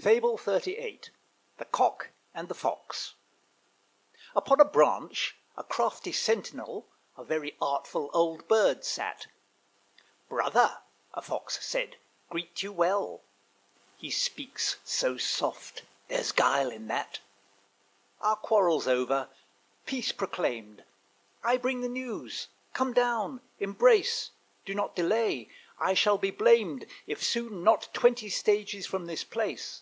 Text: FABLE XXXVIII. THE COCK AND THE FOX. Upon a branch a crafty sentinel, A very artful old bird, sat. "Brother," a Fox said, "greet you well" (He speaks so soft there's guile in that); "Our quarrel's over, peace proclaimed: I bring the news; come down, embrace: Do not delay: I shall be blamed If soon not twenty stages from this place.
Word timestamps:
FABLE 0.00 0.36
XXXVIII. 0.36 1.00
THE 1.56 1.64
COCK 1.64 2.10
AND 2.34 2.48
THE 2.48 2.54
FOX. 2.54 3.14
Upon 4.36 4.60
a 4.60 4.64
branch 4.66 5.38
a 5.56 5.64
crafty 5.64 6.12
sentinel, 6.12 6.86
A 7.16 7.24
very 7.24 7.56
artful 7.58 8.10
old 8.12 8.46
bird, 8.46 8.84
sat. 8.84 9.28
"Brother," 10.28 10.80
a 11.14 11.22
Fox 11.22 11.64
said, 11.64 11.96
"greet 12.28 12.62
you 12.62 12.70
well" 12.70 13.22
(He 13.96 14.10
speaks 14.10 14.76
so 14.84 15.16
soft 15.16 15.84
there's 16.08 16.32
guile 16.32 16.70
in 16.70 16.86
that); 16.88 17.20
"Our 18.20 18.36
quarrel's 18.36 18.86
over, 18.86 19.30
peace 19.86 20.12
proclaimed: 20.12 20.84
I 21.42 21.56
bring 21.56 21.80
the 21.80 21.88
news; 21.88 22.48
come 22.74 22.92
down, 22.92 23.40
embrace: 23.58 24.32
Do 24.66 24.74
not 24.74 24.94
delay: 24.94 25.48
I 25.78 25.94
shall 25.94 26.18
be 26.18 26.30
blamed 26.30 26.86
If 27.06 27.22
soon 27.24 27.64
not 27.64 27.88
twenty 27.94 28.28
stages 28.28 28.86
from 28.86 29.06
this 29.06 29.24
place. 29.24 29.80